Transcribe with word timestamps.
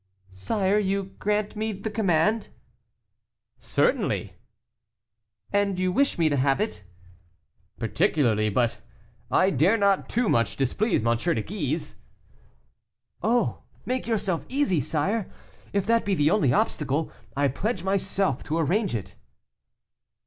"Sire, 0.31 0.79
you 0.79 1.13
grant 1.19 1.55
me 1.55 1.73
the 1.73 1.91
command?" 1.91 2.47
"Certainly." 3.59 4.33
"And 5.53 5.77
you 5.77 5.91
wish 5.91 6.17
me 6.17 6.27
to 6.27 6.37
have 6.37 6.59
it?" 6.59 6.83
"Particularly; 7.77 8.49
but 8.49 8.81
I 9.29 9.51
dare 9.51 9.77
not 9.77 10.09
too 10.09 10.27
much 10.27 10.55
displease 10.55 11.05
M. 11.05 11.17
de 11.17 11.43
Guise." 11.43 11.97
"Oh, 13.21 13.61
make 13.85 14.07
yourself 14.07 14.43
easy, 14.49 14.79
sire; 14.81 15.29
if 15.71 15.85
that 15.85 16.03
be 16.03 16.15
the 16.15 16.31
only 16.31 16.51
obstacle, 16.51 17.11
I 17.37 17.47
pledge 17.47 17.83
myself 17.83 18.43
to 18.45 18.57
arrange 18.57 18.95
it." 18.95 19.13